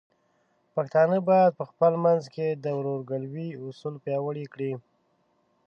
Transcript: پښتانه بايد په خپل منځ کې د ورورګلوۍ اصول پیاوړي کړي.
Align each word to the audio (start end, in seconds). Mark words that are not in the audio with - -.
پښتانه 0.73 1.17
بايد 1.27 1.51
په 1.59 1.63
خپل 1.71 1.93
منځ 2.05 2.23
کې 2.33 2.47
د 2.63 2.65
ورورګلوۍ 2.77 3.49
اصول 3.67 3.95
پیاوړي 4.03 4.45
کړي. 4.53 4.73